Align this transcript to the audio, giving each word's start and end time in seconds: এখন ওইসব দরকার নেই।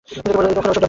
এখন 0.07 0.33
ওইসব 0.39 0.53
দরকার 0.55 0.65
নেই। 0.67 0.79